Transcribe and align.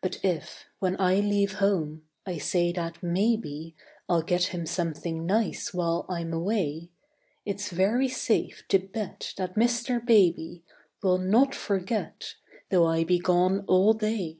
But 0.00 0.18
if, 0.24 0.64
when 0.78 0.98
I 0.98 1.16
leave 1.16 1.56
home, 1.56 2.06
I 2.24 2.38
say 2.38 2.72
that 2.72 3.02
maybe 3.02 3.76
I'll 4.08 4.22
get 4.22 4.44
him 4.44 4.64
something 4.64 5.26
nice 5.26 5.74
while 5.74 6.06
I'm 6.08 6.32
away, 6.32 6.88
It's 7.44 7.68
very 7.68 8.08
safe 8.08 8.64
to 8.68 8.78
bet 8.78 9.34
that 9.36 9.54
Mr. 9.56 10.02
Baby 10.02 10.64
Will 11.02 11.18
not 11.18 11.54
forget, 11.54 12.36
though 12.70 12.86
I 12.86 13.04
be 13.04 13.18
gone 13.18 13.66
all 13.68 13.92
day. 13.92 14.38